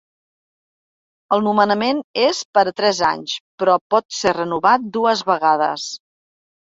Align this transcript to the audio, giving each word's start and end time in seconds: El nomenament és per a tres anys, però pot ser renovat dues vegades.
El 1.35 1.43
nomenament 1.47 1.99
és 2.23 2.39
per 2.57 2.63
a 2.71 2.73
tres 2.81 3.01
anys, 3.09 3.35
però 3.63 3.75
pot 3.95 4.07
ser 4.21 4.33
renovat 4.39 4.89
dues 4.97 5.23
vegades. 5.29 5.87